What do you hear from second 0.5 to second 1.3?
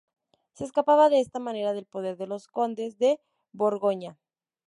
Se escapaba de